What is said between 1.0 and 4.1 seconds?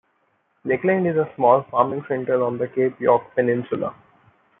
is a small farming centre on the Cape York Peninsula.